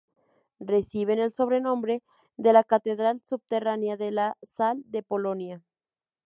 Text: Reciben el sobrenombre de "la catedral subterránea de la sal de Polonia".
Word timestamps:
Reciben 0.71 1.19
el 1.19 1.31
sobrenombre 1.31 2.01
de 2.35 2.53
"la 2.53 2.63
catedral 2.63 3.19
subterránea 3.23 3.97
de 3.97 4.09
la 4.09 4.35
sal 4.41 4.81
de 4.87 5.03
Polonia". 5.03 5.61